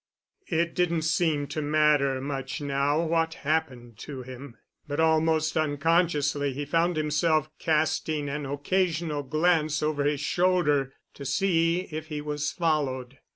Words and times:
It 0.47 0.73
didn't 0.73 1.03
seem 1.03 1.45
to 1.49 1.61
matter 1.61 2.19
much 2.19 2.59
now 2.59 3.03
what 3.03 3.35
happened 3.45 3.99
to 3.99 4.23
him. 4.23 4.57
But 4.87 4.99
almost 4.99 5.55
unconsciously 5.55 6.53
he 6.53 6.65
found 6.65 6.97
himself 6.97 7.51
casting 7.59 8.27
an 8.27 8.47
occasional 8.47 9.21
glance 9.21 9.83
over 9.83 10.03
his 10.03 10.19
shoulder 10.21 10.93
to 11.13 11.23
see 11.23 11.81
if 11.91 12.07
he 12.07 12.19
was 12.19 12.51
followed. 12.51 13.19